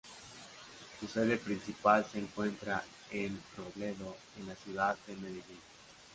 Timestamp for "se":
2.11-2.17